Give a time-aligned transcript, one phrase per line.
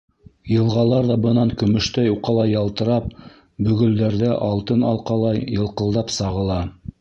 [0.53, 3.11] Йылғалар ҙа бынан көмөш уҡалай ялтырап,
[3.69, 6.59] бөгөлдәрҙә алтын алҡалай йылҡылдап сағыла.